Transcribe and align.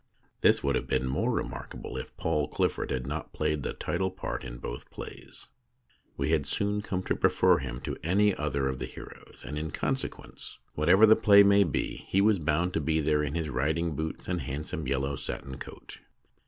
This 0.41 0.63
would 0.63 0.73
have 0.73 0.87
been 0.87 1.05
more 1.05 1.31
remarkable 1.31 1.95
if 1.95 2.17
Paul 2.17 2.47
Clifford 2.47 2.89
had 2.89 3.05
not 3.05 3.33
played 3.33 3.61
the 3.61 3.73
title 3.73 4.09
part 4.09 4.43
in 4.43 4.57
both 4.57 4.89
plays. 4.89 5.49
We 6.17 6.31
had 6.31 6.47
soon 6.47 6.81
come 6.81 7.03
to 7.03 7.15
prefer 7.15 7.59
him 7.59 7.79
to 7.81 7.95
any 8.01 8.33
other 8.33 8.67
of 8.67 8.79
the 8.79 8.87
heroes, 8.87 9.43
and 9.45 9.59
in 9.59 9.69
con 9.69 9.95
sequence, 9.95 10.57
whatever 10.73 11.05
the 11.05 11.15
play 11.15 11.43
might 11.43 11.71
be, 11.71 12.05
he 12.09 12.19
was 12.19 12.39
bound 12.39 12.73
to 12.73 12.81
be 12.81 12.99
there 12.99 13.21
in 13.21 13.35
his 13.35 13.49
riding 13.51 13.95
boots 13.95 14.27
and 14.27 14.41
handsome 14.41 14.87
yellow 14.87 15.15
satin 15.15 15.57
coat. 15.59 15.99